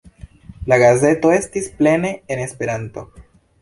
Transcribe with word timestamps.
La 0.71 0.79
gazeto 0.85 1.35
estis 1.37 1.69
plene 1.83 2.15
en 2.29 2.45
Esperanto. 2.51 3.09